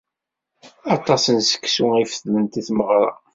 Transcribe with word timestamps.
Aṭas 0.95 1.23
n 1.35 1.37
seksu 1.49 1.85
i 2.03 2.05
fetlent 2.11 2.59
i 2.59 2.61
tmeɣra. 2.67 3.11